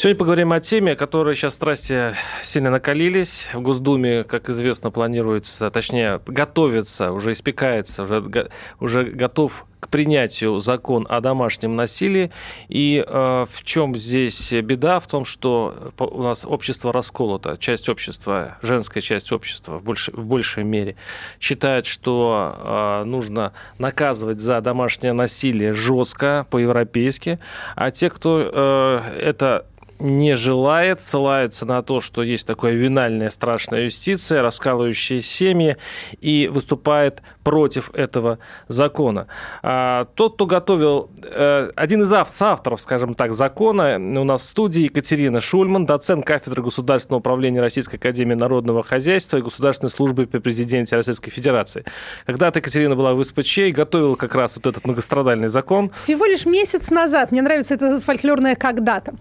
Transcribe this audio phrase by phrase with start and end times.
[0.00, 3.50] Сегодня поговорим о теме, которой сейчас страсти сильно накалились.
[3.52, 8.48] В Госдуме, как известно, планируется, точнее, готовится, уже испекается, уже,
[8.78, 12.30] уже готов к принятию закон о домашнем насилии.
[12.68, 15.00] И э, в чем здесь беда?
[15.00, 17.56] В том, что у нас общество расколото.
[17.58, 20.94] Часть общества, женская часть общества в, больш, в большей мере
[21.40, 22.54] считает, что
[23.02, 27.40] э, нужно наказывать за домашнее насилие жестко, по-европейски.
[27.74, 29.66] А те, кто э, это
[29.98, 35.76] не желает, ссылается на то, что есть такая винальная страшная юстиция, раскалывающая семьи,
[36.20, 39.26] и выступает против этого закона.
[39.62, 44.82] А, тот, кто готовил, э, один из авторов, скажем так, закона, у нас в студии
[44.82, 50.96] Екатерина Шульман, доцент кафедры государственного управления Российской Академии Народного Хозяйства и Государственной службы при президенте
[50.96, 51.84] Российской Федерации.
[52.26, 55.90] Когда-то Екатерина была в СПЧ и готовила как раз вот этот многострадальный закон.
[55.96, 57.32] Всего лишь месяц назад.
[57.32, 59.14] Мне нравится это фольклорное «когда-то».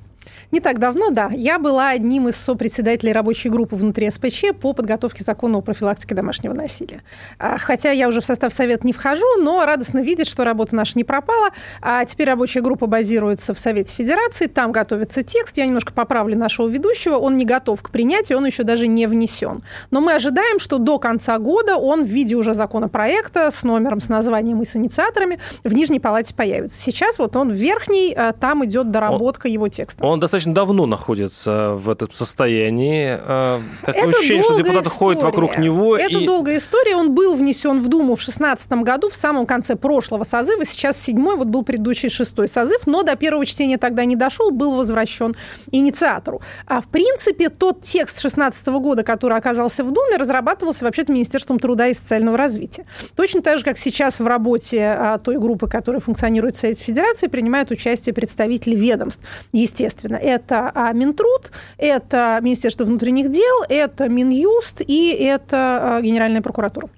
[0.50, 5.22] Не так давно, да, я была одним из сопредседателей рабочей группы внутри СПЧ по подготовке
[5.22, 7.04] закона о профилактике домашнего насилия.
[7.38, 10.94] А, хотя я уже в состав совета не вхожу, но радостно видеть, что работа наша
[10.96, 11.50] не пропала.
[11.82, 15.58] А теперь рабочая группа базируется в Совете Федерации, там готовится текст.
[15.58, 19.64] Я немножко поправлю нашего ведущего, он не готов к принятию, он еще даже не внесен.
[19.92, 24.08] Но мы ожидаем, что до конца года он в виде уже законопроекта с номером, с
[24.08, 26.82] названием и с инициаторами в Нижней Палате появится.
[26.82, 30.06] Сейчас вот он в Верхней, а, там идет доработка он, его текста.
[30.06, 33.18] Он достаточно достаточно давно находится в этом состоянии.
[33.20, 34.98] Э, такое это ощущение, что депутаты история.
[34.98, 35.98] ходят вокруг него.
[35.98, 36.26] Это и...
[36.26, 36.96] долгая история.
[36.96, 40.66] Он был внесен в Думу в 2016 году, в самом конце прошлого созыва.
[40.66, 44.76] Сейчас седьмой, вот был предыдущий шестой созыв, но до первого чтения тогда не дошел, был
[44.76, 45.36] возвращен
[45.72, 46.42] инициатору.
[46.68, 51.88] А в принципе тот текст 2016 года, который оказался в Думе, разрабатывался вообще-то Министерством труда
[51.88, 52.86] и социального развития.
[53.16, 57.28] Точно так же, как сейчас в работе а, той группы, которая функционирует в Совете Федерации,
[57.28, 65.12] принимают участие представители ведомств, естественно это а, Минтруд, это Министерство внутренних дел, это Минюст и
[65.12, 66.90] это а, Генеральная прокуратура.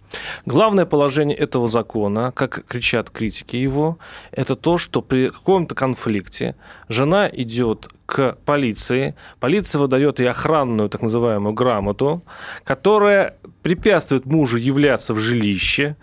[0.45, 3.99] Главное положение этого закона, как кричат критики его,
[4.31, 6.55] это то, что при каком-то конфликте
[6.87, 12.23] жена идет к полиции, полиция выдает ей охранную так называемую грамоту,
[12.63, 15.95] которая препятствует мужу являться в жилище,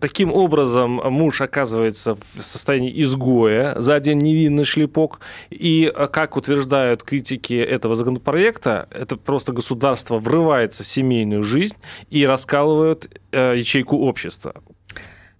[0.00, 5.20] таким образом, муж оказывается в состоянии изгоя за один невинный шлепок.
[5.50, 11.76] И, э, как утверждают критики этого законопроекта, это просто государство врывается в семейную жизнь
[12.10, 14.54] и раскалывает э, ячейку общества.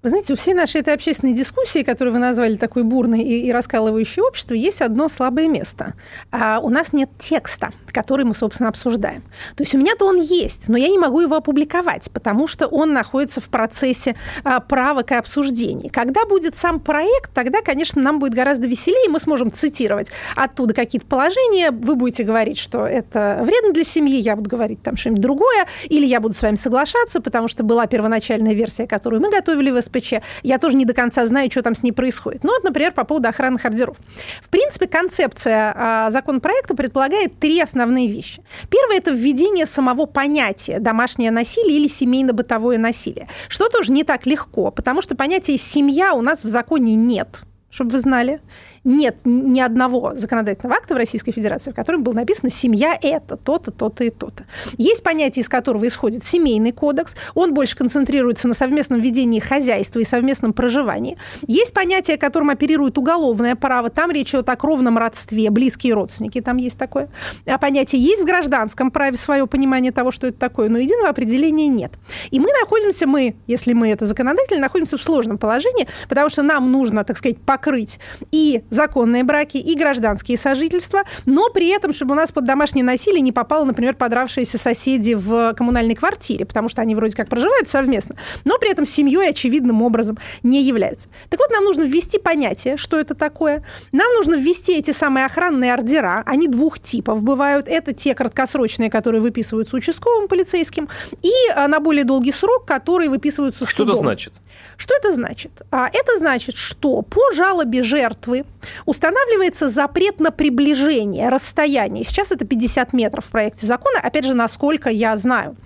[0.05, 3.53] Вы знаете, у всей нашей этой общественной дискуссии, которую вы назвали такой бурной и, и
[3.53, 5.95] раскалывающей общество, есть одно слабое место.
[6.31, 9.23] А у нас нет текста, который мы, собственно, обсуждаем.
[9.57, 12.93] То есть у меня-то он есть, но я не могу его опубликовать, потому что он
[12.93, 15.89] находится в процессе а, правок и обсуждений.
[15.89, 21.07] Когда будет сам проект, тогда, конечно, нам будет гораздо веселее, мы сможем цитировать оттуда какие-то
[21.07, 25.67] положения, вы будете говорить, что это вредно для семьи, я буду говорить там что-нибудь другое,
[25.89, 29.79] или я буду с вами соглашаться, потому что была первоначальная версия, которую мы готовили в
[29.95, 32.45] СПЧ, я тоже не до конца знаю, что там с ней происходит.
[32.45, 33.97] Ну вот, например, по поводу охранных ордеров.
[34.43, 38.43] В принципе, концепция а, законопроекта предполагает три основные вещи.
[38.71, 44.71] Первое– это введение самого понятия домашнее насилие или семейно-бытовое насилие, что тоже не так легко,
[44.71, 48.41] потому что понятия «семья» у нас в законе нет, чтобы вы знали
[48.85, 53.71] нет ни одного законодательного акта в Российской Федерации, в котором было написано «семья– это то-то,
[53.71, 54.45] то-то и то-то».
[54.77, 60.05] Есть понятие, из которого исходит семейный кодекс, он больше концентрируется на совместном ведении хозяйства и
[60.05, 61.17] совместном проживании.
[61.47, 66.59] Есть понятие, которым оперирует уголовное право, там речь идет о кровном родстве, близкие родственники, там
[66.59, 67.09] есть такое.
[67.47, 71.69] А понятие есть в гражданском праве свое понимание того, что это такое, но единого определения
[71.69, 71.93] нет.
[72.31, 76.71] И мы находимся, мы, если мы это законодатель, находимся в сложном положении, потому что нам
[76.71, 77.99] нужно, так сказать, покрыть
[78.31, 83.21] и законные браки и гражданские сожительства, но при этом, чтобы у нас под домашнее насилие
[83.21, 88.17] не попало, например, подравшиеся соседи в коммунальной квартире, потому что они вроде как проживают совместно,
[88.45, 91.09] но при этом семьей очевидным образом не являются.
[91.31, 93.65] Так вот, нам нужно ввести понятие, что это такое.
[93.93, 96.23] Нам нужно ввести эти самые охранные ордера.
[96.27, 97.69] Они двух типов бывают.
[97.69, 100.89] Это те краткосрочные, которые выписываются участковым полицейским,
[101.23, 103.95] и а, на более долгий срок, которые выписываются что судом.
[103.95, 104.33] Что это значит?
[104.77, 105.63] Что это значит?
[105.71, 108.45] А, это значит, что по жалобе жертвы
[108.87, 112.05] устанавливается запрет на приближение, расстояние.
[112.05, 115.57] Сейчас это 50 метров в проекте закона, опять же, насколько я знаю,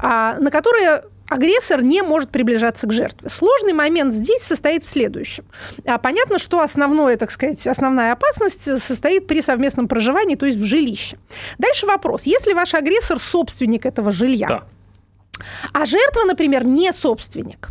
[0.00, 3.28] а, на которое агрессор не может приближаться к жертве.
[3.30, 5.44] Сложный момент здесь состоит в следующем.
[5.84, 10.64] А, понятно, что основное, так сказать, основная опасность состоит при совместном проживании, то есть в
[10.64, 11.18] жилище.
[11.58, 12.22] Дальше вопрос.
[12.24, 14.62] Если ваш агрессор собственник этого жилья, да.
[15.72, 17.70] а жертва, например, не собственник,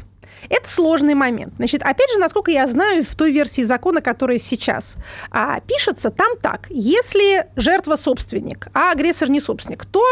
[0.49, 1.53] это сложный момент.
[1.57, 4.95] Значит, опять же, насколько я знаю, в той версии закона, которая сейчас
[5.31, 6.67] а, пишется, там так.
[6.69, 10.03] Если жертва собственник, а агрессор не собственник, то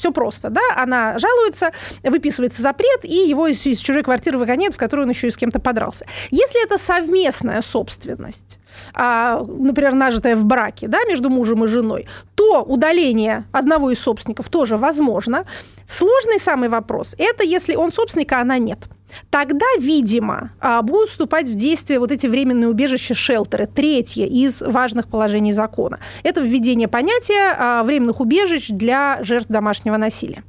[0.00, 1.72] все просто, да, она жалуется,
[2.02, 5.36] выписывается запрет, и его из, из чужой квартиры выгоняют, в которую он еще и с
[5.36, 6.06] кем-то подрался.
[6.30, 8.58] Если это совместная собственность,
[8.94, 14.48] а, например, нажитая в браке, да, между мужем и женой, то удаление одного из собственников
[14.48, 15.44] тоже возможно.
[15.86, 18.78] Сложный самый вопрос– это если он собственник, а она нет–
[19.30, 23.66] Тогда, видимо, а, будут вступать в действие вот эти временные убежища шелтеры.
[23.66, 26.00] Третье из важных положений закона.
[26.22, 30.42] Это введение понятия а, временных убежищ для жертв домашнего насилия.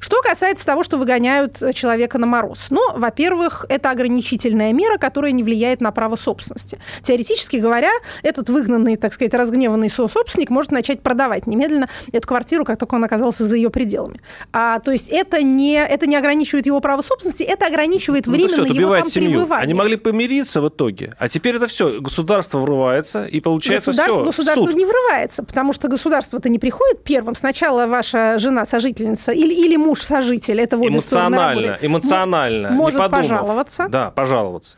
[0.00, 2.66] Что касается того, что выгоняют человека на мороз.
[2.70, 6.78] Ну, во-первых, это ограничительная мера, которая не влияет на право собственности.
[7.02, 7.90] Теоретически говоря,
[8.22, 13.04] этот выгнанный, так сказать, разгневанный собственник может начать продавать немедленно эту квартиру, как только он
[13.04, 14.20] оказался за ее пределами.
[14.52, 18.64] А, то есть это не, это не ограничивает его право собственности, это ограничивает ну, временно
[18.64, 19.30] все, его там семью.
[19.30, 19.64] пребывание.
[19.64, 24.38] Они могли помириться в итоге, а теперь это все, государство врывается, и получается государство, все,
[24.38, 24.74] Государство суд.
[24.74, 27.34] не врывается, потому что государство-то не приходит первым.
[27.34, 33.88] Сначала ваша жена-сожительница или или муж-сожитель, это вот эмоционально, эмоционально, может пожаловаться.
[33.88, 34.76] Да, пожаловаться.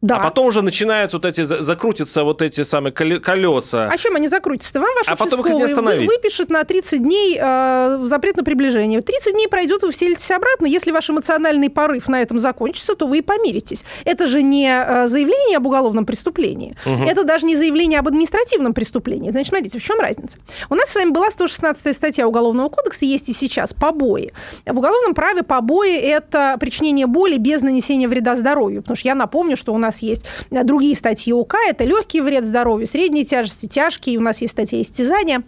[0.00, 0.18] Да.
[0.18, 3.88] А потом уже начинаются вот эти, закрутятся вот эти самые колеса.
[3.92, 4.78] А чем они закрутятся?
[4.78, 6.08] Вам ваш а потом их не остановить.
[6.08, 9.00] выпишет на 30 дней э, запрет на приближение.
[9.00, 10.66] 30 дней пройдет, вы вселитесь обратно.
[10.66, 13.84] Если ваш эмоциональный порыв на этом закончится, то вы и помиритесь.
[14.04, 16.76] Это же не э, заявление об уголовном преступлении.
[16.86, 17.02] Угу.
[17.02, 19.30] Это даже не заявление об административном преступлении.
[19.32, 20.38] Значит, смотрите, в чем разница?
[20.70, 24.32] У нас с вами была 116 статья Уголовного кодекса, есть и сейчас, побои.
[24.64, 28.82] В уголовном праве побои– это причинение боли без нанесения вреда здоровью.
[28.82, 32.20] Потому что я напомню, что у нас нас есть э, другие статьи УК, это легкий
[32.20, 35.42] вред здоровью, средней тяжести, тяжкий, у нас есть статья истязания.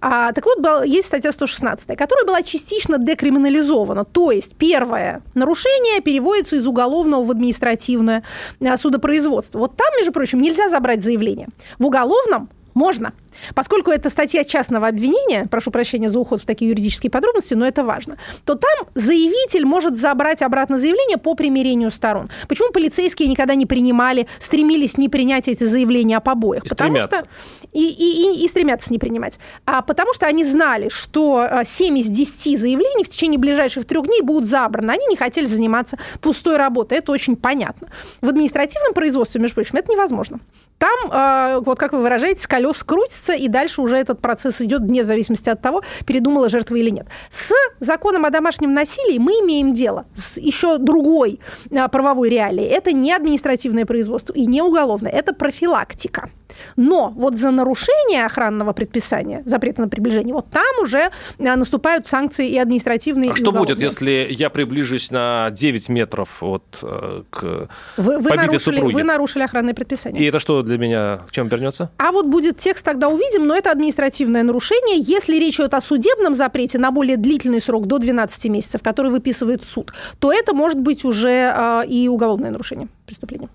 [0.00, 4.04] А, так вот, есть статья 116, которая была частично декриминализована.
[4.04, 8.22] То есть первое нарушение переводится из уголовного в административное
[8.60, 9.58] э, судопроизводство.
[9.58, 11.48] Вот там, между прочим, нельзя забрать заявление.
[11.78, 13.12] В уголовном можно.
[13.54, 17.84] Поскольку это статья частного обвинения, прошу прощения за уход в такие юридические подробности, но это
[17.84, 22.30] важно, то там заявитель может забрать обратно заявление по примирению сторон.
[22.48, 26.64] Почему полицейские никогда не принимали, стремились не принять эти заявления о побоях?
[26.64, 27.18] И потому стремятся.
[27.18, 27.28] что
[27.72, 29.38] и, и, и, и стремятся не принимать.
[29.66, 34.22] А потому что они знали, что 7 из 10 заявлений в течение ближайших трех дней
[34.22, 34.90] будут забраны.
[34.90, 36.98] Они не хотели заниматься пустой работой.
[36.98, 37.88] Это очень понятно.
[38.20, 40.40] В административном производстве, между прочим, это невозможно.
[40.78, 45.50] Там, вот как вы выражаетесь, колес крутятся, и дальше уже этот процесс идет вне зависимости
[45.50, 47.06] от того, передумала жертва или нет.
[47.30, 51.40] С законом о домашнем насилии мы имеем дело с еще другой
[51.70, 52.68] а, правовой реалией.
[52.68, 56.30] Это не административное производство и не уголовное, это профилактика.
[56.76, 62.48] Но вот за нарушение охранного предписания, запрета на приближение, вот там уже а, наступают санкции
[62.48, 63.30] и административные.
[63.30, 68.30] А и что будет, если я приближусь на 9 метров вот, э, к вы, вы
[68.30, 68.94] побитой нарушили, супруге?
[68.94, 70.22] Вы нарушили охранное предписание.
[70.22, 71.90] И это что для меня, в чем вернется?
[71.98, 74.98] А вот будет текст, тогда увидим, но это административное нарушение.
[74.98, 79.64] Если речь идет о судебном запрете на более длительный срок, до 12 месяцев, который выписывает
[79.64, 83.48] суд, то это может быть уже э, и уголовное нарушение, преступление.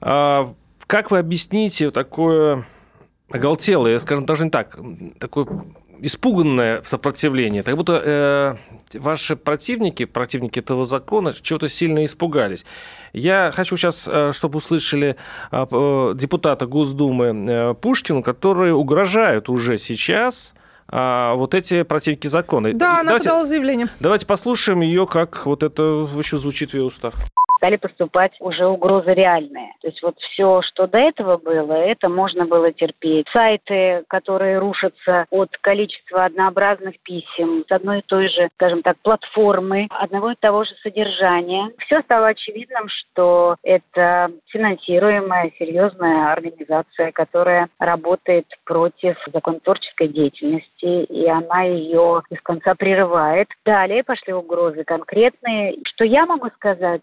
[0.00, 0.52] А,
[0.92, 2.66] как вы объясните такое
[3.30, 4.78] оголтелое, скажем, даже не так,
[5.18, 5.46] такое
[6.02, 12.66] испуганное сопротивление, как будто э, ваши противники, противники этого закона, чего-то сильно испугались.
[13.14, 15.16] Я хочу сейчас, э, чтобы услышали
[15.50, 20.52] э, депутата Госдумы э, Пушкину, которые угрожают уже сейчас
[20.88, 22.74] вот эти противники закона.
[22.74, 23.88] Да, она давайте, подала заявление.
[23.98, 27.14] Давайте послушаем ее, как вот это еще звучит в ее устах
[27.62, 29.72] стали поступать уже угрозы реальные.
[29.82, 33.28] То есть вот все, что до этого было, это можно было терпеть.
[33.32, 39.86] Сайты, которые рушатся от количества однообразных писем с одной и той же, скажем так, платформы,
[39.90, 41.70] одного и того же содержания.
[41.86, 51.62] Все стало очевидным, что это финансируемая серьезная организация, которая работает против законотворческой деятельности, и она
[51.62, 53.46] ее без конца прерывает.
[53.64, 55.76] Далее пошли угрозы конкретные.
[55.84, 57.02] Что я могу сказать?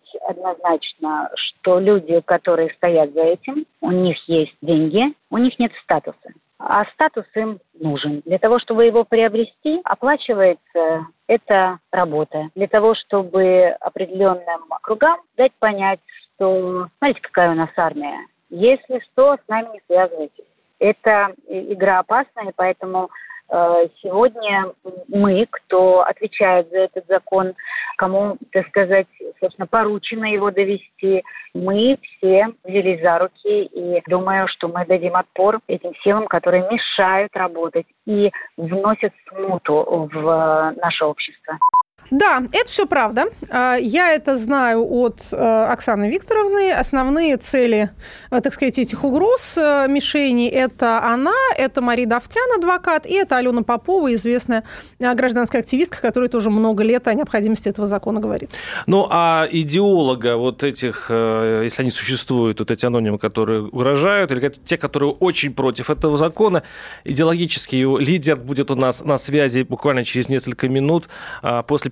[0.50, 6.30] Однозначно, что люди, которые стоят за этим, у них есть деньги, у них нет статуса.
[6.60, 8.22] А статус им нужен.
[8.26, 12.50] Для того, чтобы его приобрести, оплачивается эта работа.
[12.56, 16.00] Для того, чтобы определенным кругам дать понять,
[16.36, 18.26] что смотрите, какая у нас армия.
[18.50, 20.46] Если что, с нами не связывайтесь.
[20.80, 23.10] Это игра опасная, поэтому
[23.50, 24.72] Э, сегодня
[25.08, 27.56] мы, кто отвечает за этот закон,
[28.00, 29.08] кому, так сказать,
[29.42, 31.22] собственно, поручено его довести,
[31.54, 37.36] мы все взялись за руки и думаю, что мы дадим отпор этим силам, которые мешают
[37.36, 41.60] работать и вносят смуту в наше общество.
[42.12, 43.26] Да, это все правда.
[43.50, 46.72] А, я это знаю от э, Оксаны Викторовны.
[46.72, 47.92] Основные цели,
[48.32, 53.38] э, так сказать, этих угроз э, мишени– это она, это Мария Давтян, адвокат, и это
[53.38, 54.64] Алена Попова, известная
[55.00, 58.52] гражданская активистка, которая тоже много лет о необходимости этого закона говорит.
[58.88, 64.78] Ну, а идеолога вот этих, если они существуют, вот эти анонимы, которые угрожают, или те,
[64.78, 66.64] которые очень против этого закона,
[67.04, 71.10] идеологический лидер будет у нас на связи буквально через несколько минут
[71.42, 71.92] а, после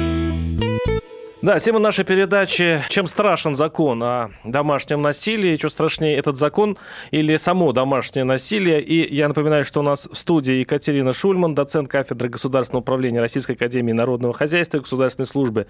[1.41, 6.77] Да, тема нашей передачи «Чем страшен закон о домашнем насилии?» Что страшнее, этот закон
[7.09, 8.79] или само домашнее насилие?
[8.79, 13.53] И я напоминаю, что у нас в студии Екатерина Шульман, доцент кафедры государственного управления Российской
[13.53, 15.65] Академии Народного Хозяйства и Государственной службы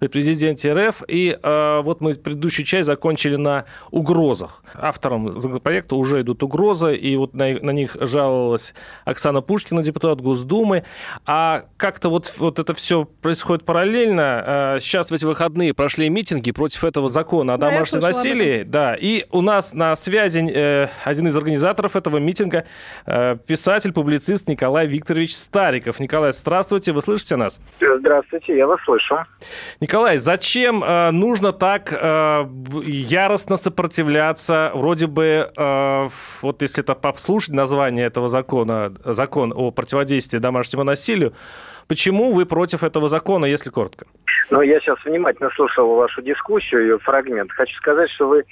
[0.00, 1.04] при президенте РФ.
[1.06, 4.64] И э, вот мы предыдущую часть закончили на угрозах.
[4.74, 8.74] Авторам законопроекта уже идут угрозы, и вот на, на них жаловалась
[9.04, 10.82] Оксана Пушкина, депутат Госдумы.
[11.26, 14.44] А как-то вот, вот это все происходит параллельно.
[14.44, 18.62] Э, сейчас в эти выходные прошли митинги против этого закона о домашнем да, насилии.
[18.62, 22.64] Да, и у нас на связи э, один из организаторов этого митинга,
[23.04, 26.00] э, писатель, публицист Николай Викторович Стариков.
[26.00, 27.60] Николай, здравствуйте, вы слышите нас?
[27.78, 29.18] Здравствуйте, я вас слышу.
[29.80, 32.46] Николай, зачем э, нужно так э,
[32.82, 34.72] яростно сопротивляться?
[34.74, 36.08] Вроде бы, э,
[36.40, 41.34] вот если это послушать название этого закона, закон о противодействии домашнему насилию,
[41.88, 44.06] Почему вы против этого закона, если коротко?
[44.50, 47.50] Ну, я сейчас внимательно слушал вашу дискуссию, и фрагмент.
[47.52, 48.44] Хочу сказать, что вы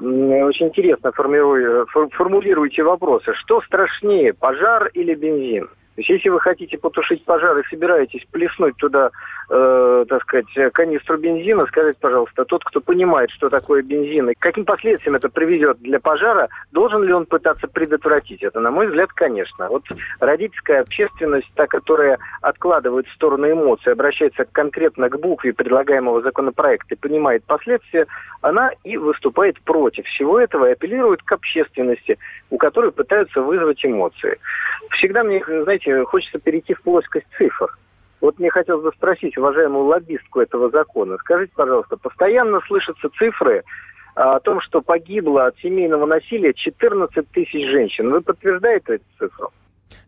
[0.00, 3.32] очень интересно формулируете вопросы.
[3.34, 5.68] Что страшнее, пожар или бензин?
[5.98, 9.10] То есть, если вы хотите потушить пожар и собираетесь плеснуть туда,
[9.50, 14.64] э, так сказать, канистру бензина, скажите, пожалуйста, тот, кто понимает, что такое бензин и каким
[14.64, 18.60] последствиям это приведет для пожара, должен ли он пытаться предотвратить это?
[18.60, 19.66] На мой взгляд, конечно.
[19.66, 19.82] Вот
[20.20, 26.98] родительская общественность, та, которая откладывает в сторону эмоций, обращается конкретно к букве предлагаемого законопроекта и
[26.98, 28.06] понимает последствия,
[28.40, 32.18] она и выступает против всего этого и апеллирует к общественности,
[32.50, 34.38] у которой пытаются вызвать эмоции.
[34.90, 37.76] Всегда мне, знаете, хочется перейти в плоскость цифр.
[38.20, 41.16] Вот мне хотелось бы спросить уважаемую лоббистку этого закона.
[41.18, 43.62] Скажите, пожалуйста, постоянно слышатся цифры
[44.16, 48.10] а, о том, что погибло от семейного насилия 14 тысяч женщин.
[48.10, 49.52] Вы подтверждаете эту цифру?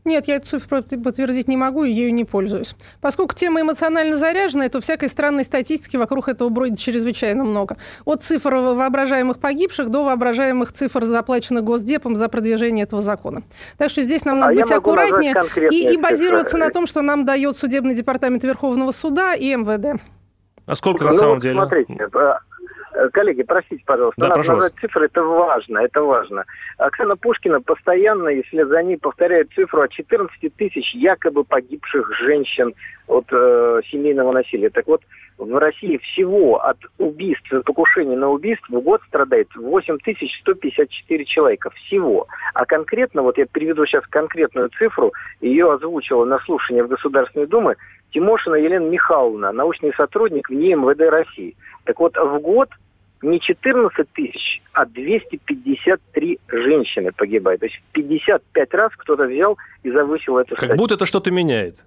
[0.04, 2.74] Нет, я эту цифру подтвердить не могу и ею не пользуюсь.
[3.00, 7.76] Поскольку тема эмоционально заряженная, то всякой странной статистики вокруг этого бродит чрезвычайно много.
[8.04, 13.42] От цифр воображаемых погибших до воображаемых цифр, заплаченных Госдепом за продвижение этого закона.
[13.76, 15.34] Так что здесь нам а надо а быть аккуратнее
[15.70, 16.66] и, и базироваться цифры.
[16.66, 20.00] на том, что нам дает судебный департамент Верховного суда и МВД.
[20.66, 21.54] А сколько на ну, самом деле?
[21.54, 22.34] Смотрите, Э,
[23.12, 26.44] коллеги, простите, пожалуйста, да, надо назвать цифры, это важно, это важно.
[26.78, 32.74] Оксана Пушкина постоянно, если за ней повторяет цифру о 14 тысяч якобы погибших женщин
[33.06, 34.70] от э, семейного насилия.
[34.70, 35.02] Так вот,
[35.40, 41.70] в России всего от убийств, покушений на убийство в год страдает 8154 человека.
[41.70, 42.26] Всего.
[42.54, 47.76] А конкретно, вот я приведу сейчас конкретную цифру, ее озвучила на слушании в Государственной Думе
[48.12, 51.56] Тимошина Елена Михайловна, научный сотрудник в МВД России.
[51.84, 52.68] Так вот, в год
[53.22, 57.60] не 14 тысяч, а 253 женщины погибают.
[57.60, 60.76] То есть в 55 раз кто-то взял и завысил эту Как статью.
[60.76, 61.84] будто это что-то меняет.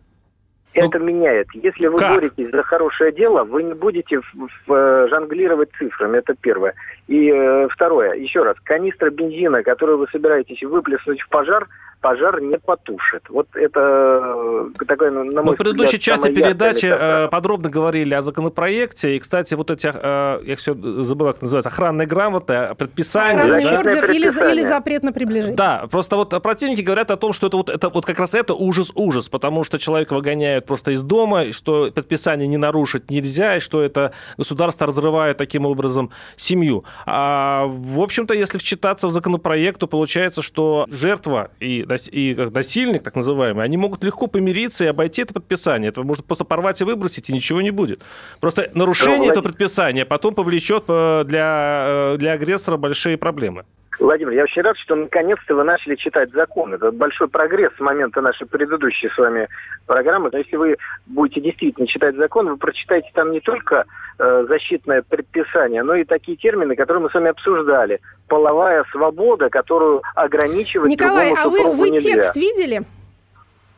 [0.74, 1.48] Это ну, меняет.
[1.54, 2.16] Если вы как?
[2.16, 6.74] боретесь за хорошее дело, вы не будете в, в, э, жонглировать цифрами, это первое.
[7.08, 11.68] И э, второе, еще раз, канистра бензина, которую вы собираетесь выплеснуть в пожар,
[12.04, 13.24] пожар не потушит.
[13.30, 16.86] Вот это э, такое, на мой Мы в предыдущей части передачи.
[16.86, 19.16] Э, подробно говорили о законопроекте.
[19.16, 23.42] И, кстати, вот эти, э, я все забыл, как называется, охранные грамоты, предписания.
[23.42, 23.80] Охранный да?
[23.80, 25.56] ордер или, или запрет на приближение.
[25.56, 28.54] Да, просто вот противники говорят о том, что это вот, это вот как раз это
[28.54, 33.60] ужас-ужас, потому что человека выгоняют просто из дома, и что предписание не нарушить нельзя, и
[33.62, 36.84] что это государство разрывает таким образом семью.
[37.06, 43.16] А, в общем-то, если вчитаться в законопроект, то получается, что жертва и и насильник, так
[43.16, 45.90] называемый, они могут легко помириться и обойти это подписание.
[45.90, 48.02] Это можно просто порвать и выбросить, и ничего не будет.
[48.40, 53.66] Просто нарушение этого предписания потом повлечет э, для, э, для агрессора большие проблемы.
[54.00, 56.74] Владимир, я очень рад, что наконец-то вы начали читать закон.
[56.74, 59.48] Это большой прогресс с момента нашей предыдущей с вами
[59.86, 60.30] программы.
[60.32, 63.86] Но если вы будете действительно читать закон, вы прочитаете там не только
[64.18, 68.00] э, защитное предписание, но и такие термины, которые мы с вами обсуждали.
[68.28, 72.14] Половая свобода, которую ограничивать Николай, а вы, вы нельзя.
[72.14, 72.82] текст видели?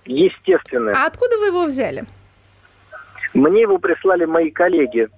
[0.05, 0.93] Естественно.
[0.95, 2.05] А откуда вы его взяли?
[3.33, 5.09] Мне его прислали мои коллеги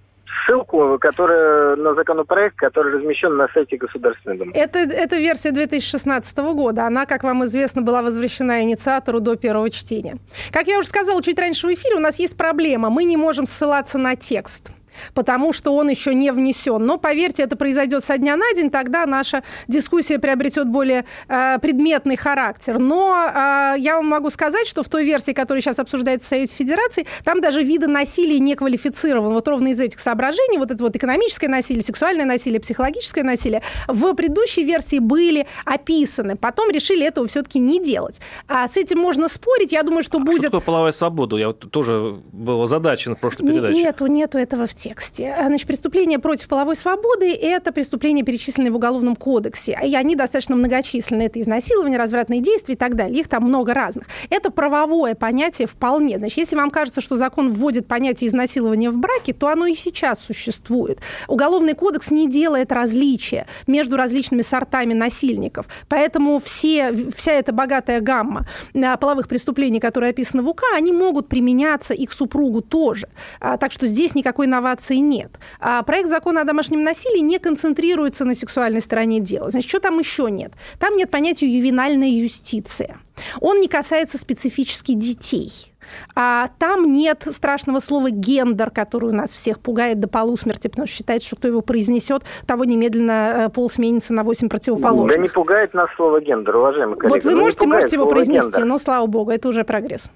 [0.45, 4.51] ссылку, которая на законопроект, который размещен на сайте Государственной Думы.
[4.53, 6.85] Это, это версия 2016 года.
[6.85, 10.17] Она, как вам известно, была возвращена инициатору до первого чтения.
[10.51, 12.89] Как я уже сказала чуть раньше в эфире, у нас есть проблема.
[12.89, 14.71] Мы не можем ссылаться на текст
[15.13, 16.83] потому что он еще не внесен.
[16.85, 22.15] Но поверьте, это произойдет со дня на день, тогда наша дискуссия приобретет более э, предметный
[22.15, 22.79] характер.
[22.79, 26.53] Но э, я вам могу сказать, что в той версии, которая сейчас обсуждается в Совете
[26.53, 29.33] Федерации, там даже виды насилия не квалифицированы.
[29.33, 34.13] Вот ровно из этих соображений, вот это вот экономическое насилие, сексуальное насилие, психологическое насилие, в
[34.13, 36.35] предыдущей версии были описаны.
[36.35, 38.19] Потом решили этого все-таки не делать.
[38.47, 39.71] А с этим можно спорить.
[39.71, 40.39] Я думаю, что а будет...
[40.39, 41.37] Что такое половая свобода?
[41.37, 43.77] Я вот тоже была задача на прошлой передаче.
[43.77, 45.35] Нету, нету этого в тексте тексте.
[45.45, 49.77] Значит, преступления против половой свободы– это преступления, перечисленные в Уголовном кодексе.
[49.83, 51.23] И они достаточно многочисленны.
[51.23, 53.19] Это изнасилование, развратные действия и так далее.
[53.19, 54.07] Их там много разных.
[54.29, 56.17] Это правовое понятие вполне.
[56.17, 60.19] Значит, если вам кажется, что закон вводит понятие изнасилования в браке, то оно и сейчас
[60.19, 60.99] существует.
[61.27, 65.65] Уголовный кодекс не делает различия между различными сортами насильников.
[65.89, 71.27] Поэтому все, вся эта богатая гамма а, половых преступлений, которые описаны в УК, они могут
[71.27, 73.09] применяться и к супругу тоже.
[73.39, 75.31] А, так что здесь никакой новации информации нет.
[75.59, 79.49] А проект закона о домашнем насилии не концентрируется на сексуальной стороне дела.
[79.49, 80.53] Значит, что там еще нет?
[80.79, 82.97] Там нет понятия ювенальная юстиция.
[83.41, 85.73] Он не касается специфически детей.
[86.15, 90.97] А там нет страшного слова гендер, который у нас всех пугает до полусмерти, потому что
[90.97, 95.15] считается, что кто его произнесет, того немедленно э, пол сменится на 8 противоположных.
[95.15, 97.15] Да не пугает нас слово гендер, уважаемый коллега.
[97.15, 98.65] Вот вы ну, можете, можете его произнести, гендер.
[98.65, 100.11] но слава богу, это уже прогресс.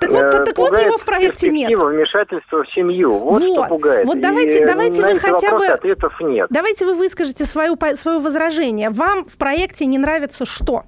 [0.00, 1.70] Так вот, э, так вот его в проекте нет.
[1.78, 3.18] вмешательства в семью.
[3.18, 4.06] Вот, вот что пугает.
[4.06, 5.66] Вот давайте, и давайте вы хотя бы...
[5.66, 6.48] ответов нет.
[6.50, 8.90] Давайте вы выскажете свое, свое возражение.
[8.90, 10.82] Вам в проекте не нравится что?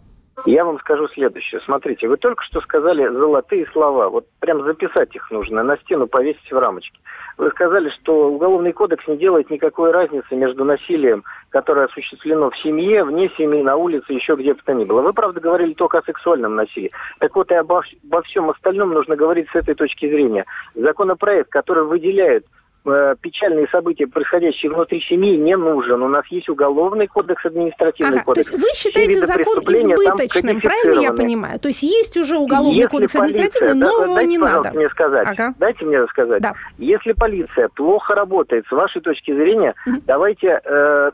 [0.46, 1.60] Я вам скажу следующее.
[1.64, 4.08] Смотрите, вы только что сказали золотые слова.
[4.08, 6.98] Вот прям записать их нужно, на стену повесить в рамочке.
[7.38, 13.04] Вы сказали, что Уголовный кодекс не делает никакой разницы между насилием, которое осуществлено в семье,
[13.04, 15.02] вне семьи, на улице, еще где бы то ни было.
[15.02, 16.90] Вы, правда, говорили только о сексуальном насилии.
[17.20, 20.46] Так вот, и обо, обо всем остальном нужно говорить с этой точки зрения.
[20.74, 22.44] Законопроект, который выделяет
[22.86, 26.02] Э, печальные события, происходящие внутри семьи, не нужен.
[26.02, 28.50] У нас есть уголовный кодекс, административный ага, кодекс.
[28.50, 31.58] То есть вы считаете закон избыточным, правильно я понимаю?
[31.58, 34.70] То есть есть уже уголовный Если кодекс полиция, административный, да, нового дайте, не надо.
[34.72, 35.28] мне сказать.
[35.30, 35.54] Ага.
[35.58, 36.42] Дайте мне сказать.
[36.42, 36.52] Да.
[36.76, 40.02] Если полиция плохо работает, с вашей точки зрения, угу.
[40.04, 41.10] давайте э,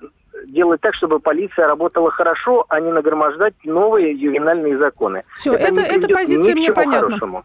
[0.47, 5.25] делать так, чтобы полиция работала хорошо, а не нагромождать новые ювенальные законы.
[5.37, 7.09] Все, это, это, эта позиция мне понятна.
[7.09, 7.45] Хорошему.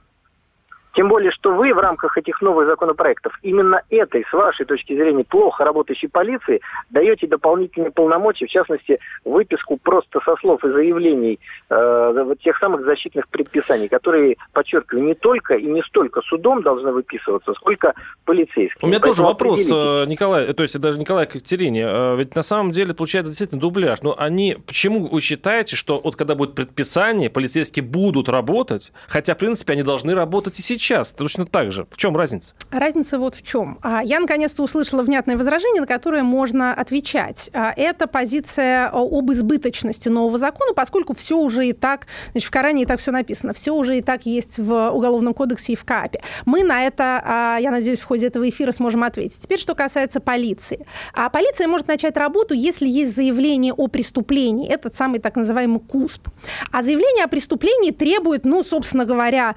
[0.96, 5.26] Тем более, что вы в рамках этих новых законопроектов именно этой, с вашей точки зрения,
[5.26, 12.36] плохо работающей полиции даете дополнительные полномочия, в частности, выписку просто со слов и заявлений э,
[12.42, 17.94] тех самых защитных предписаний, которые, подчеркиваю, не только и не столько судом должны выписываться, сколько
[18.24, 18.80] полицейским.
[18.82, 22.44] У меня Поэтому тоже вопрос, э, Николай, то есть даже Николай Катерине, э, ведь на
[22.44, 27.30] самом деле получается действительно дубляж, но они, почему вы считаете, что вот когда будет предписание,
[27.30, 30.85] полицейские будут работать, хотя, в принципе, они должны работать и сейчас?
[30.86, 31.88] Сейчас точно так же.
[31.90, 32.54] В чем разница?
[32.70, 33.80] Разница вот в чем.
[33.82, 37.50] А, я наконец-то услышала внятное возражение, на которое можно отвечать.
[37.54, 42.84] А, это позиция об избыточности нового закона, поскольку все уже и так, значит, в Коране
[42.84, 46.22] и так все написано, все уже и так есть в Уголовном кодексе и в КАПе.
[46.46, 49.40] Мы на это, а, я надеюсь, в ходе этого эфира сможем ответить.
[49.40, 50.86] Теперь, что касается полиции.
[51.14, 56.28] А полиция может начать работу, если есть заявление о преступлении, этот самый так называемый КУСП.
[56.72, 59.56] А заявление о преступлении требует, ну, собственно говоря,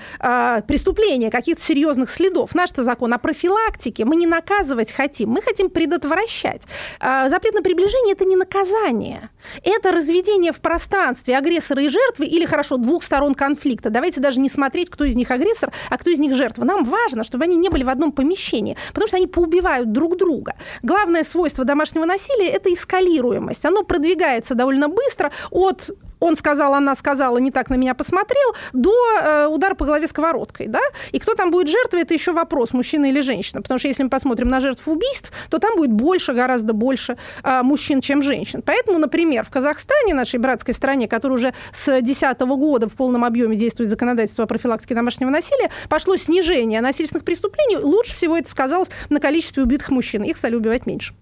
[0.66, 2.54] преступления имения каких-то серьезных следов.
[2.54, 4.04] Наш-то закон о профилактике.
[4.04, 6.62] Мы не наказывать хотим, мы хотим предотвращать.
[7.00, 9.30] А, запрет на приближение– это не наказание.
[9.64, 13.90] Это разведение в пространстве агрессора и жертвы или, хорошо, двух сторон конфликта.
[13.90, 16.64] Давайте даже не смотреть, кто из них агрессор, а кто из них жертва.
[16.64, 20.54] Нам важно, чтобы они не были в одном помещении, потому что они поубивают друг друга.
[20.82, 23.64] Главное свойство домашнего насилия– это эскалируемость.
[23.64, 28.92] Оно продвигается довольно быстро от он сказал, она сказала, не так на меня посмотрел, до
[29.20, 30.80] э, удара по голове сковородкой, да?
[31.12, 33.62] И кто там будет жертвой, это еще вопрос, мужчина или женщина.
[33.62, 37.62] Потому что если мы посмотрим на жертв убийств, то там будет больше, гораздо больше э,
[37.62, 38.62] мужчин, чем женщин.
[38.64, 43.56] Поэтому, например, в Казахстане, нашей братской стране, которая уже с 2010 года в полном объеме
[43.56, 47.76] действует законодательство о профилактике домашнего насилия, пошло снижение насильственных преступлений.
[47.76, 50.22] Лучше всего это сказалось на количестве убитых мужчин.
[50.22, 51.14] Их стали убивать меньше.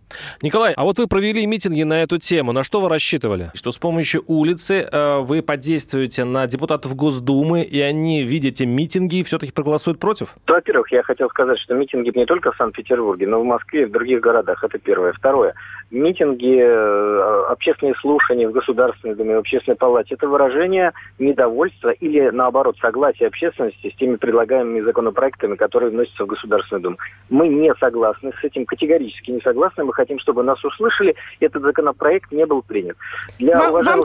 [0.43, 2.53] Николай, а вот вы провели митинги на эту тему.
[2.53, 3.51] На что вы рассчитывали?
[3.55, 9.23] Что с помощью улицы э, вы подействуете на депутатов Госдумы, и они, видя эти митинги,
[9.23, 10.35] все-таки проголосуют против?
[10.47, 13.85] Во-первых, я хотел сказать, что митинги не только в Санкт-Петербурге, но и в Москве и
[13.85, 14.63] в других городах.
[14.63, 15.13] Это первое.
[15.13, 15.55] Второе.
[15.91, 22.77] Митинги, э, общественные слушания в Государственной Думе, в Общественной Палате– это выражение недовольства или, наоборот,
[22.81, 26.97] согласия общественности с теми предлагаемыми законопроектами, которые вносятся в Государственную Думу.
[27.31, 29.85] Мы не согласны с этим, категорически не согласны.
[29.85, 32.97] Мы хотим, чтобы нас услышали, и этот законопроект не был принят.
[33.39, 34.03] Для вам, вам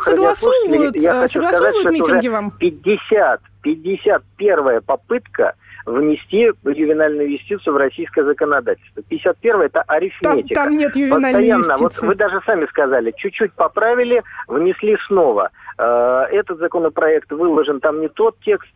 [0.71, 2.51] согласовывают, я хочу согласовывают сказать, митинги вам?
[2.51, 5.55] 50, 51 попытка
[5.85, 9.01] внести ювенальную юстицию в российское законодательство.
[9.03, 10.55] 51 это арифметика.
[10.55, 11.59] Там, там нет ювенальной Постоянно.
[11.61, 11.83] юстиции.
[11.83, 15.49] Вот вы даже сами сказали, чуть-чуть поправили, внесли снова.
[15.77, 18.69] Э, этот законопроект выложен, там не тот текст.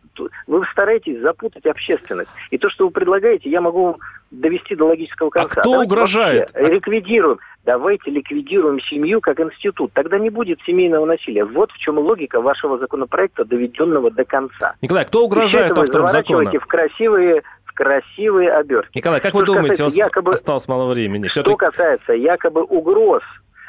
[0.46, 2.30] Вы стараетесь запутать общественность.
[2.50, 3.98] И то, что вы предлагаете, я могу
[4.30, 5.48] довести до логического конца.
[5.48, 6.50] А кто Давайте угрожает?
[6.54, 7.38] Ликвидируем.
[7.64, 9.92] Давайте ликвидируем семью как институт.
[9.92, 11.44] Тогда не будет семейного насилия.
[11.44, 14.74] Вот в чем логика вашего законопроекта, доведенного до конца.
[14.82, 16.50] Николай, кто угрожает вы авторам закона?
[16.50, 17.42] в красивые
[17.76, 18.96] красивые обертки.
[18.96, 21.28] Николай, как вы Что думаете, у вас касается якобы- осталось мало времени?
[21.28, 23.22] Что касается якобы угроз,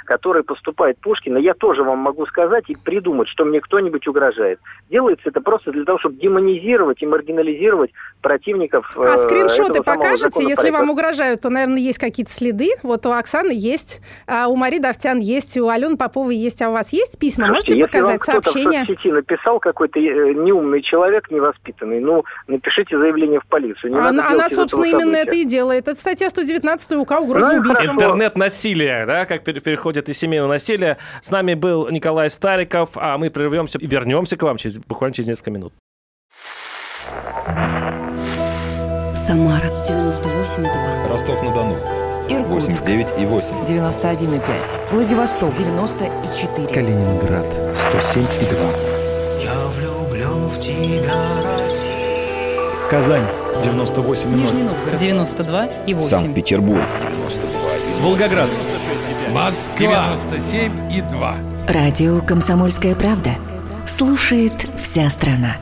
[0.07, 4.59] которые поступает Пушкина, я тоже вам могу сказать и придумать, что мне кто-нибудь угрожает.
[4.89, 7.91] Делается это просто для того, чтобы демонизировать и маргинализировать
[8.21, 10.43] противников А э, скриншоты покажете?
[10.43, 12.69] Если вам угрожают, то, наверное, есть какие-то следы.
[12.83, 16.73] Вот у Оксаны есть, а у Марии Давтян есть, у Алены Поповой есть, а у
[16.73, 17.47] вас есть письма?
[17.47, 18.83] Слушайте, Можете если вам показать кто-то сообщения?
[18.83, 23.91] в соцсети написал какой-то э, неумный человек, невоспитанный, ну, напишите заявление в полицию.
[23.91, 25.21] Не надо Она, она, этого собственно, именно события.
[25.21, 25.87] это и делает.
[25.87, 27.91] Это статья 119 УК угроза Ну, хорошо.
[27.91, 29.61] Интернет-насилие, да, как пере-
[29.97, 30.97] переходит из семейного насилия.
[31.21, 35.29] С нами был Николай Стариков, а мы прервемся и вернемся к вам через, буквально через
[35.29, 35.73] несколько минут.
[39.15, 41.09] Самара 98,2.
[41.09, 41.75] Ростов-на-Дону.
[42.29, 43.49] Иркутск 89 и 8.
[43.65, 44.91] 91,5.
[44.91, 45.55] Владивосток.
[45.57, 46.67] 94.
[46.67, 47.45] Калининград.
[47.89, 48.57] 107 и 2.
[49.43, 52.89] Я влюблен в тебя, Россия.
[52.89, 53.25] Казань.
[53.63, 54.39] 98 и 0.
[54.39, 56.07] Нижний Новгород 92 и 8.
[56.07, 56.83] Санкт-Петербург.
[58.01, 58.49] Волгоград.
[59.31, 60.17] Москва.
[61.67, 63.35] Радио «Комсомольская правда».
[63.85, 65.55] Слушает вся страна.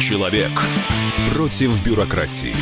[0.00, 0.50] Человек
[1.34, 2.54] против бюрократии.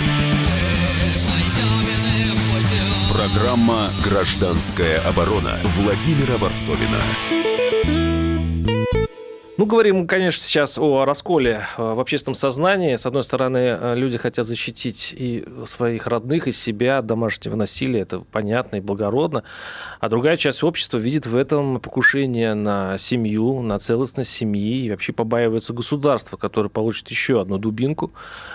[3.12, 7.00] Программа «Гражданская оборона» Владимира Варсовина.
[9.56, 12.96] Ну, говорим, конечно, сейчас о расколе э, в общественном сознании.
[12.96, 18.00] С одной стороны, э, люди хотят защитить и своих родных, и себя от домашнего насилия.
[18.00, 19.44] Это понятно и благородно.
[20.00, 25.12] А другая часть общества видит в этом покушение на семью, на целостность семьи и вообще
[25.12, 28.12] побаивается государства, которое получит еще одну дубинку.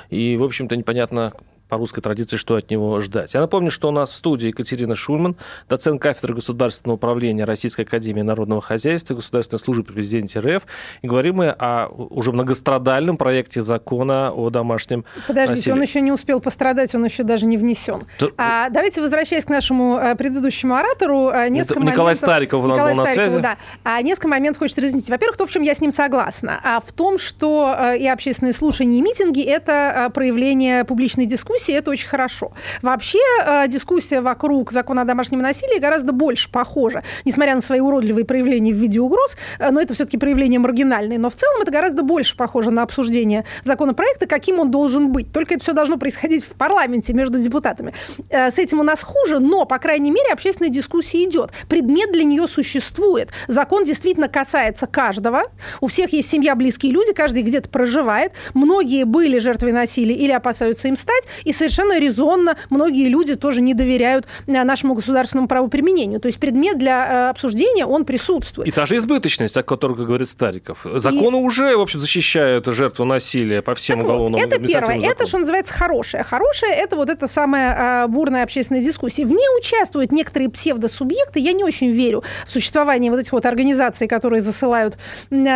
[0.10, 1.32] И, в общем-то, непонятно,
[1.70, 3.34] по русской традиции, что от него ждать.
[3.36, 5.36] Я напомню, что у нас в студии Екатерина Шульман,
[5.70, 10.64] доцент кафедры государственного управления Российской Академии Народного Хозяйства, Государственной службы при президенте РФ.
[11.04, 15.74] И говорим мы о уже многострадальном проекте закона о домашнем Подождите, насилии.
[15.76, 18.02] он еще не успел пострадать, он еще даже не внесен.
[18.18, 22.18] То- А, давайте, возвращаясь к нашему э, предыдущему оратору, э, несколько Николай моментов...
[22.30, 23.44] Стариков у нас Николай был на Старикову, связи.
[23.44, 23.58] да.
[23.84, 25.10] А несколько моментов хочется разъяснить.
[25.10, 26.60] Во-первых, то, в чем я с ним согласна.
[26.64, 31.92] А в том, что э, и общественные слушания, и митинги– это проявление публичной дискуссии, это
[31.92, 32.52] очень хорошо.
[32.82, 38.26] Вообще э, дискуссия вокруг закона о домашнем насилии гораздо больше похожа, несмотря на свои уродливые
[38.26, 41.20] проявления в виде угроз, э, но это все-таки проявления маргинальные.
[41.20, 45.32] Но в целом это гораздо больше похоже на обсуждение законопроекта, каким он должен быть.
[45.32, 47.94] Только это все должно происходить в парламенте между депутатами.
[48.30, 51.52] Э, С этим у нас хуже, но, по крайней мере, общественная дискуссия идет.
[51.68, 53.30] Предмет для нее существует.
[53.48, 55.44] Закон действительно касается каждого.
[55.82, 58.34] У всех есть семья, близкие люди, каждый где-то проживает.
[58.54, 61.24] Многие были жертвой насилия или опасаются им стать.
[61.50, 66.20] И совершенно резонно многие люди тоже не доверяют э, нашему государственному правоприменению.
[66.20, 68.68] То есть предмет для э, обсуждения, он присутствует.
[68.68, 70.86] И та же избыточность, о которой говорит Стариков.
[70.86, 71.44] Законы и...
[71.44, 74.96] уже, в общем, защищают жертву насилия по всем так уголовным вот, Это первое.
[74.96, 75.10] Законам.
[75.10, 76.24] Это, что называется, хорошее.
[76.24, 79.26] Хорошее– это вот эта самая бурная общественная дискуссия.
[79.26, 81.40] В ней участвуют некоторые псевдосубъекты.
[81.40, 84.98] Я не очень верю в существование вот этих вот организаций, которые засылают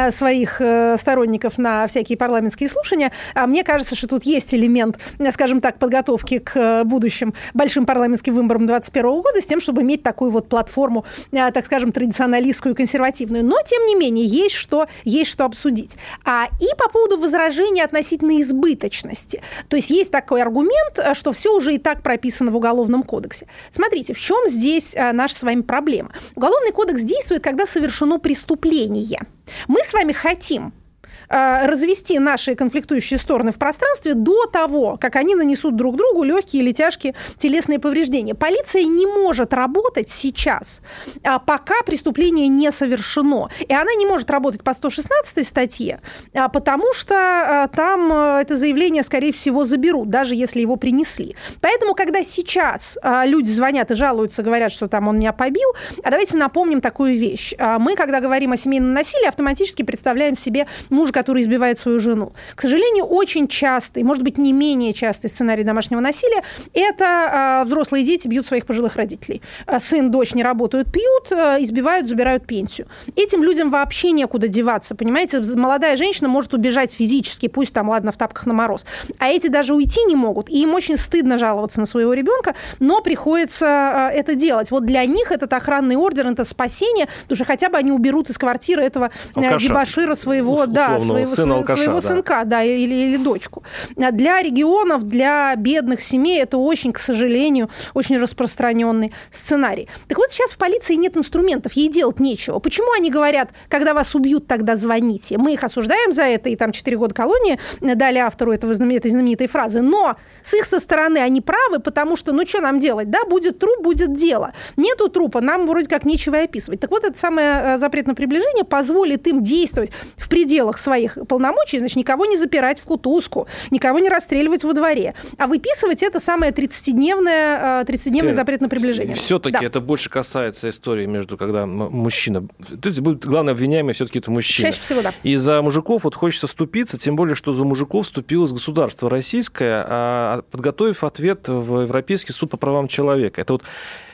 [0.09, 0.55] своих
[0.99, 3.11] сторонников на всякие парламентские слушания.
[3.35, 4.97] А мне кажется, что тут есть элемент,
[5.31, 10.31] скажем так, подготовки к будущим большим парламентским выборам 2021 года с тем, чтобы иметь такую
[10.31, 13.43] вот платформу, э, так скажем, традиционалистскую, консервативную.
[13.43, 15.97] Но, тем не менее, есть что, есть что обсудить.
[16.23, 19.41] А, и по поводу возражения относительно избыточности.
[19.67, 23.47] То есть есть такой аргумент, э, что все уже и так прописано в Уголовном кодексе.
[23.69, 26.11] Смотрите, в чем здесь э, наша с вами проблема?
[26.33, 29.19] Уголовный кодекс действует, когда совершено преступление.
[29.67, 30.82] Мы с вами хотим Э,
[31.29, 36.71] развести наши конфликтующие стороны в пространстве до того, как они нанесут друг другу легкие или
[36.71, 38.35] тяжкие телесные повреждения.
[38.35, 40.81] Полиция не может работать сейчас,
[41.23, 43.49] а, пока преступление не совершено.
[43.59, 46.01] И она не может работать по 116 статье,
[46.33, 51.35] а, потому что а, там э, это заявление, скорее всего, заберут, даже если его принесли.
[51.61, 55.69] Поэтому, когда сейчас люди звонят и жалуются, говорят, что там он меня побил,
[56.03, 57.53] а давайте напомним такую вещь.
[57.79, 62.33] Мы, когда говорим о семейном насилии, автоматически представляем себе мужа, который избивает свою жену.
[62.55, 68.03] К сожалению, очень частый, может быть, не менее частый сценарий домашнего насилия– это э, взрослые
[68.03, 69.41] дети бьют своих пожилых родителей.
[69.65, 72.87] А сын, дочь не работают, пьют, э, избивают, забирают пенсию.
[73.15, 75.41] Этим людям вообще некуда деваться, понимаете?
[75.55, 78.85] Молодая женщина может убежать физически, пусть там, ладно, в тапках на мороз.
[79.19, 80.49] А эти даже уйти не могут.
[80.49, 84.71] И им очень стыдно жаловаться на своего ребенка, но приходится это делать.
[84.71, 88.37] Вот для них этот охранный ордер– это спасение, потому что хотя бы они уберут из
[88.37, 92.07] квартиры этого э, дебашира своего, да, своего, сына алкаша, своего да.
[92.07, 93.63] сынка, да, или, или дочку.
[93.97, 99.87] А для регионов, для бедных семей это очень, к сожалению, очень распространенный сценарий.
[100.07, 102.59] Так вот, сейчас в полиции нет инструментов, ей делать нечего.
[102.59, 105.37] Почему они говорят, когда вас убьют, тогда звоните?
[105.37, 109.47] Мы их осуждаем за это, и там 4 года колонии дали автору этого, этой знаменитой
[109.47, 109.81] фразы.
[109.81, 113.09] Но с их со стороны они правы, потому что, ну что нам делать?
[113.09, 114.53] Да, будет труп, будет дело.
[114.77, 116.79] Нету трупа, нам вроде как нечего и описывать.
[116.79, 121.17] Так вот, это самое э, запрет на приближение позволит им действовать в пределах своих своих
[121.27, 126.19] полномочий, значит, никого не запирать в кутузку, никого не расстреливать во дворе, а выписывать это
[126.19, 129.15] самое 30-дневное, 30-дневный э, запрет на приближение.
[129.15, 129.65] Все-таки да.
[129.65, 132.47] это больше касается истории между, когда мужчина...
[132.81, 134.69] То есть будет главное обвиняемый все-таки это мужчина.
[134.69, 135.13] Чаще всего, да.
[135.23, 140.43] И за мужиков вот хочется ступиться, тем более, что за мужиков вступилось государство российское, а
[140.51, 143.41] подготовив ответ в Европейский суд по правам человека.
[143.41, 143.63] Это вот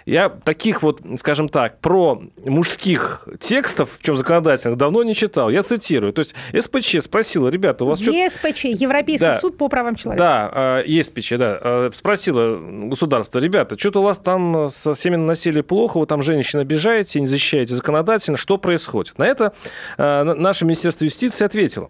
[0.05, 5.49] я таких вот, скажем так, про мужских текстов, в чем законодательных, давно не читал.
[5.49, 6.13] Я цитирую.
[6.13, 8.11] То есть СПЧ спросила, ребята, у вас что...
[8.11, 10.23] ЕСПЧ, Европейский да, суд по правам человека.
[10.23, 11.59] Да, а, ЕСПЧ, да.
[11.61, 16.59] А, спросила государство, ребята, что-то у вас там с семейным насилием плохо, вы там женщин
[16.59, 19.17] обижаете, не защищаете законодательно, что происходит?
[19.17, 19.53] На это
[19.97, 21.89] а, наше Министерство юстиции ответило.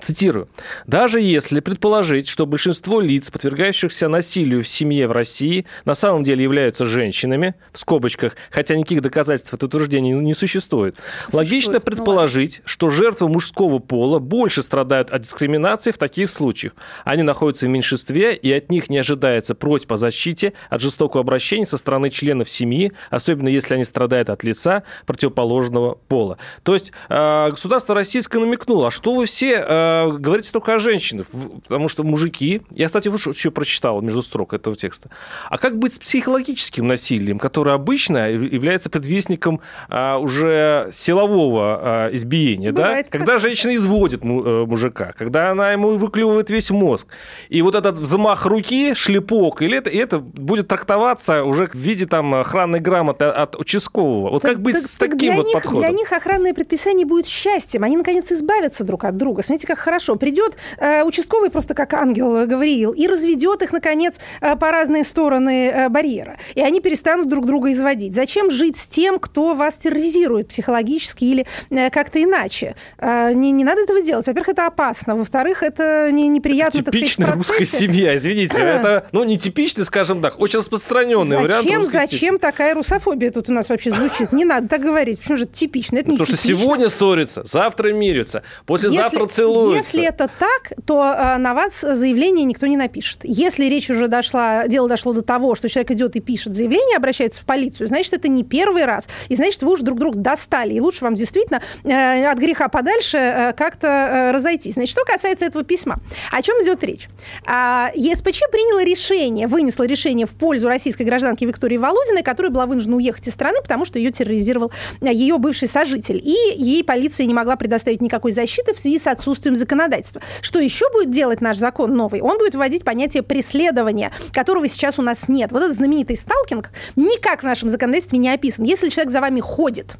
[0.00, 0.48] Цитирую.
[0.86, 6.42] «Даже если предположить, что большинство лиц, подвергающихся насилию в семье в России, на самом деле
[6.42, 10.96] являются женщинами, в скобочках, хотя никаких доказательств этого утверждения не существует, существует
[11.32, 16.74] логично ну предположить, ну, что жертвы мужского пола больше страдают от дискриминации в таких случаях.
[17.04, 21.66] Они находятся в меньшинстве, и от них не ожидается просьб о защите от жестокого обращения
[21.66, 26.38] со стороны членов семьи, особенно если они страдают от лица противоположного пола».
[26.62, 30.78] То есть а, государство российское намекнуло, а что вы все а, Э, говорите только о
[30.78, 31.26] женщинах,
[31.64, 32.62] потому что мужики...
[32.70, 35.10] Я, кстати, вот еще прочитал между строк этого текста.
[35.50, 42.72] А как быть с психологическим насилием, которое обычно является предвестником а, уже силового а, избиения,
[42.72, 43.18] Бывает, да?
[43.18, 47.06] Когда женщина изводит э, мужика, когда она ему выклевывает весь мозг.
[47.48, 52.06] И вот этот взмах руки, шлепок, или это, и это будет трактоваться уже в виде
[52.06, 54.30] там охранной грамоты от участкового.
[54.30, 55.80] Вот так, как быть так, с таким вот них, подходом?
[55.80, 57.84] Для них охранное предписание будет счастьем.
[57.84, 59.42] Они, наконец, избавятся друг от друга.
[59.42, 60.16] Смотрите, как хорошо.
[60.16, 65.04] Придет э, участковый просто как ангел э, Гавриил и разведет их, наконец, э, по разные
[65.04, 66.38] стороны э, барьера.
[66.54, 68.14] И они перестанут друг друга изводить.
[68.14, 72.76] Зачем жить с тем, кто вас терроризирует психологически или э, как-то иначе?
[72.98, 74.26] Э, не, не надо этого делать.
[74.26, 75.16] Во-первых, это опасно.
[75.16, 78.58] Во-вторых, это не, неприятно, это Типичная так сказать, русская семья, извините.
[78.58, 83.52] это, ну, не типичный, скажем так, очень распространенный зачем, вариант Зачем, такая русофобия тут у
[83.52, 84.32] нас вообще звучит?
[84.32, 85.18] Не надо так говорить.
[85.18, 85.98] Почему же это типично?
[85.98, 86.56] Это ну, не Потому типично.
[86.56, 89.96] что сегодня ссорятся, завтра мирятся, послезавтра целуются становится.
[89.96, 93.20] Если это так, то э, на вас заявление никто не напишет.
[93.22, 97.40] Если речь уже дошла, дело дошло до того, что человек идет и пишет заявление, обращается
[97.40, 99.06] в полицию, значит, это не первый раз.
[99.28, 100.74] И значит, вы уже друг друга достали.
[100.74, 104.74] И лучше вам действительно э, от греха подальше э, как-то э, разойтись.
[104.74, 105.98] Значит, что касается этого письма.
[106.30, 107.08] О чем идет речь?
[107.46, 112.96] А, ЕСПЧ приняла решение, вынесла решение в пользу российской гражданки Виктории Володиной, которая была вынуждена
[112.96, 116.20] уехать из страны, потому что ее терроризировал ее бывший сожитель.
[116.22, 120.20] И ей полиция не могла предоставить никакой защиты в связи с отсутствием законодательства.
[120.40, 122.20] Что еще будет делать наш закон новый?
[122.20, 125.52] Он будет вводить понятие преследования, которого сейчас у нас нет.
[125.52, 128.64] Вот этот знаменитый сталкинг никак в нашем законодательстве не описан.
[128.64, 129.96] Если человек за вами ходит,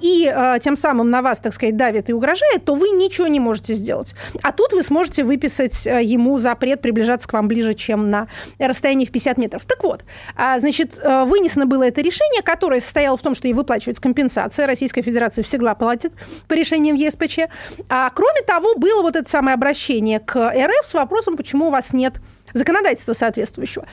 [0.00, 3.40] и а, тем самым на вас, так сказать, давит и угрожает, то вы ничего не
[3.40, 4.14] можете сделать.
[4.42, 9.06] А тут вы сможете выписать а, ему запрет приближаться к вам ближе, чем на расстоянии
[9.06, 9.64] в 50 метров.
[9.64, 10.04] Так вот,
[10.36, 14.66] а, значит, а, вынесено было это решение, которое состояло в том, что ей выплачивается компенсация.
[14.66, 16.12] Российская Федерация всегда платит
[16.48, 17.40] по решениям ЕСПЧ.
[17.88, 21.92] А кроме того, было вот это самое обращение к РФ с вопросом, почему у вас
[21.92, 22.14] нет
[22.52, 23.86] законодательства соответствующего.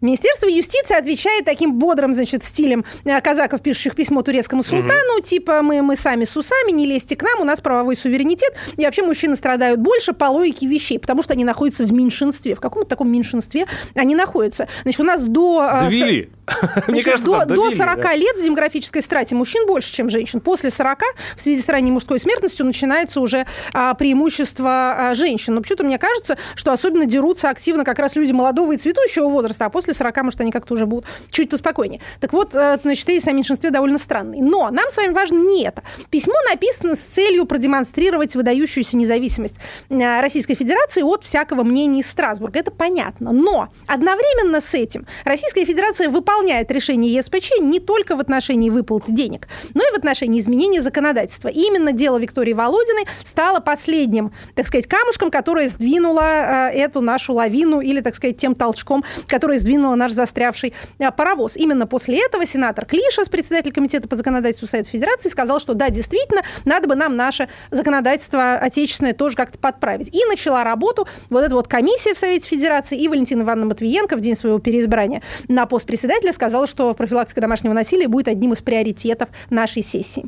[0.00, 5.22] Министерство юстиции отвечает таким бодрым, значит, стилем э, казаков, пишущих письмо турецкому султану, угу.
[5.22, 8.84] типа мы, мы сами с усами, не лезьте к нам, у нас правовой суверенитет, и
[8.84, 12.54] вообще мужчины страдают больше по логике вещей, потому что они находятся в меньшинстве.
[12.54, 14.68] В каком-то таком меньшинстве они находятся.
[14.82, 15.68] Значит, у нас до...
[15.70, 16.30] Э, Довели.
[16.88, 18.14] Мне кажется, до, до 40 да.
[18.14, 20.40] лет в демографической страте мужчин больше, чем женщин.
[20.40, 21.00] После 40
[21.36, 25.54] в связи с ранней мужской смертностью начинается уже а, преимущество а, женщин.
[25.54, 29.66] Но почему-то мне кажется, что особенно дерутся активно как раз люди молодого и цветущего возраста,
[29.66, 32.00] а после 40, может, они как-то уже будут чуть поспокойнее.
[32.20, 34.40] Так вот, э, значит, тезис о меньшинстве довольно странный.
[34.40, 35.82] Но нам с вами важно не это.
[36.10, 39.56] Письмо написано с целью продемонстрировать выдающуюся независимость
[39.88, 42.58] э, Российской Федерации от всякого мнения из Страсбурга.
[42.58, 43.32] Это понятно.
[43.32, 49.12] Но одновременно с этим Российская Федерация выполняет выполняет решение ЕСПЧ не только в отношении выплаты
[49.12, 51.48] денег, но и в отношении изменения законодательства.
[51.48, 57.34] И именно дело Виктории Володиной стало последним, так сказать, камушком, которое сдвинуло э, эту нашу
[57.34, 61.56] лавину или, так сказать, тем толчком, который сдвинуло наш застрявший э, паровоз.
[61.56, 66.42] Именно после этого сенатор Клишес, председатель комитета по законодательству Совета Федерации, сказал, что да, действительно,
[66.64, 70.08] надо бы нам наше законодательство отечественное тоже как-то подправить.
[70.14, 74.20] И начала работу вот эта вот комиссия в Совете Федерации и Валентина Ивановна Матвиенко в
[74.22, 78.60] день своего переизбрания на пост председателя председателя сказала, что профилактика домашнего насилия будет одним из
[78.60, 80.26] приоритетов нашей сессии.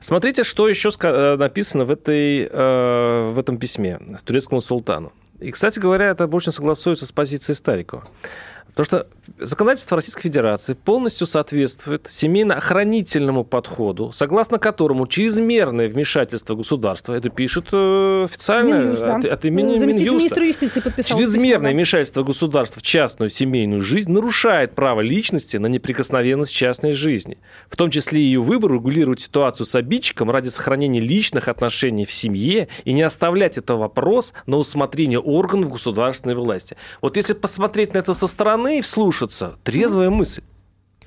[0.00, 5.12] Смотрите, что еще э, написано в, этой, э, в этом письме с турецкому султану.
[5.38, 8.04] И, кстати говоря, это больше согласуется с позицией Старикова.
[8.74, 9.06] Потому что
[9.38, 18.24] законодательство Российской Федерации полностью соответствует семейно-охранительному подходу, согласно которому чрезмерное вмешательство государства, это пишет э,
[18.24, 19.16] официально Минюст, да.
[19.16, 25.00] от, от имени Минюста, юстиции подписал чрезмерное вмешательство государства в частную семейную жизнь нарушает право
[25.00, 30.48] личности на неприкосновенность частной жизни, в том числе ее выбор регулировать ситуацию с обидчиком ради
[30.48, 36.76] сохранения личных отношений в семье и не оставлять этот вопрос на усмотрение органов государственной власти.
[37.00, 39.58] Вот если посмотреть на это со стороны и вслушаться, слушаться.
[39.64, 40.42] Трезвая мысль.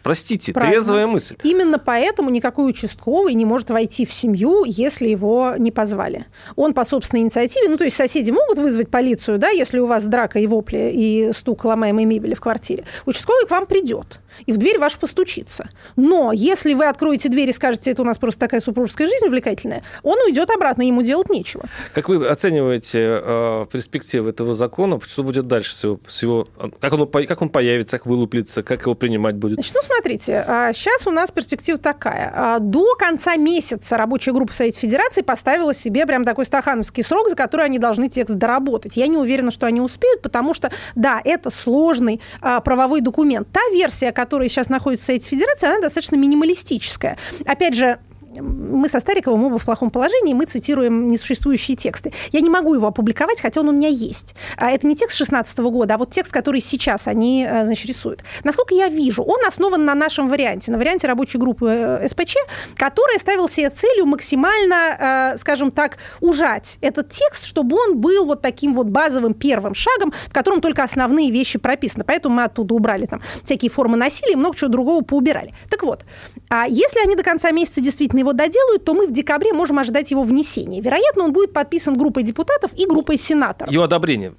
[0.03, 0.75] Простите, Правильно.
[0.75, 1.37] трезвая мысль.
[1.43, 6.25] Именно поэтому никакой участковый не может войти в семью, если его не позвали.
[6.57, 10.05] Он по собственной инициативе, ну то есть соседи могут вызвать полицию, да, если у вас
[10.05, 12.83] драка и вопли и стук ломаемой мебели в квартире.
[13.05, 15.69] Участковый к вам придет и в дверь вашу постучится.
[15.95, 19.83] Но если вы откроете дверь и скажете, это у нас просто такая супружеская жизнь увлекательная,
[20.03, 21.65] он уйдет обратно, ему делать нечего.
[21.93, 24.99] Как вы оцениваете э, перспективы этого закона?
[25.01, 25.99] Что будет дальше с его...
[26.07, 26.47] С его
[26.79, 29.55] как, он, как он появится, как вылуплится, как его принимать будет?
[29.55, 30.43] Значит, ну, смотрите,
[30.73, 32.31] сейчас а, у нас перспектива такая.
[32.35, 37.35] А, до конца месяца рабочая группа Совета Федерации поставила себе прям такой стахановский срок, за
[37.35, 38.97] который они должны текст доработать.
[38.97, 43.47] Я не уверена, что они успеют, потому что, да, это сложный а, правовой документ.
[43.51, 47.17] Та версия, которая сейчас находится Совете Федерации, она достаточно минималистическая.
[47.45, 47.99] Опять же,
[48.41, 52.13] мы со Стариковым оба в плохом положении, мы цитируем несуществующие тексты.
[52.31, 54.35] Я не могу его опубликовать, хотя он у меня есть.
[54.57, 58.23] А это не текст 16 года, а вот текст, который сейчас они, э, значит, рисуют.
[58.43, 62.35] Насколько я вижу, он основан на нашем варианте, на варианте рабочей группы э, СПЧ,
[62.75, 68.41] которая ставила себе целью максимально, э, скажем так, ужать этот текст, чтобы он был вот
[68.41, 72.03] таким вот базовым первым шагом, в котором только основные вещи прописаны.
[72.03, 75.53] Поэтому мы оттуда убрали там всякие формы насилия и много чего другого поубирали.
[75.69, 76.05] Так вот,
[76.49, 80.11] а если они до конца месяца действительно его доделают, то мы в декабре можем ожидать
[80.11, 80.81] его внесения.
[80.81, 83.71] Вероятно, он будет подписан группой депутатов и группой сенаторов.
[83.71, 84.33] Его одобрение.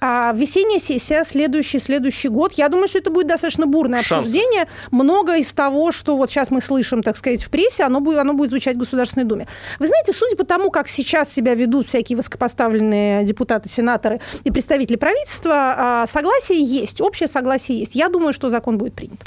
[0.00, 4.14] А весенняя сессия, следующий, следующий год, я думаю, что это будет достаточно бурное Шансы.
[4.14, 4.66] обсуждение.
[4.90, 8.32] Много из того, что вот сейчас мы слышим, так сказать, в прессе, оно будет, оно
[8.32, 9.46] будет звучать в Государственной Думе.
[9.78, 14.96] Вы знаете, судя по тому, как сейчас себя ведут всякие высокопоставленные депутаты, сенаторы и представители
[14.96, 17.94] правительства, а, согласие есть, общее согласие есть.
[17.94, 19.18] Я думаю, что закон будет принят.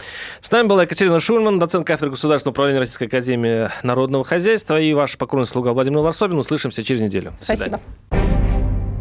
[0.42, 5.18] С нами была Екатерина Шульман, доцент кафедры Государственного управления Российской Академии Народного Хозяйства и ваш
[5.18, 6.38] покорный слуга Владимир Варсобин.
[6.40, 7.32] Услышимся через неделю.
[7.38, 7.80] До Спасибо.
[8.10, 8.43] свидания.